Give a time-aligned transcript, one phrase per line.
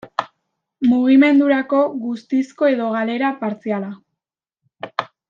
[0.93, 3.95] Mugimendurako guztizko edo galera partziala.